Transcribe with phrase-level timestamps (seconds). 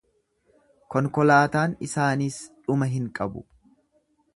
[0.95, 3.47] Konkolaataan isaaniis dhuma hin qabu.